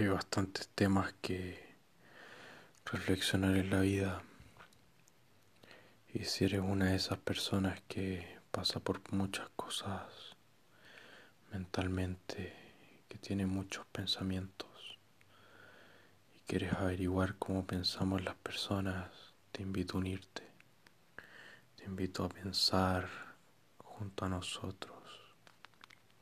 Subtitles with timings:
[0.00, 1.62] hay bastantes temas que
[2.86, 4.22] reflexionar en la vida.
[6.14, 10.06] Y si eres una de esas personas que pasa por muchas cosas
[11.52, 12.54] mentalmente,
[13.10, 14.70] que tiene muchos pensamientos
[16.34, 19.10] y quieres averiguar cómo pensamos las personas,
[19.52, 20.44] te invito a unirte.
[21.76, 23.06] Te invito a pensar
[23.76, 24.96] junto a nosotros